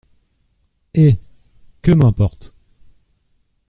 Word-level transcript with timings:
Eh! 0.95 1.19
que 1.83 1.91
m’importe! 1.93 2.55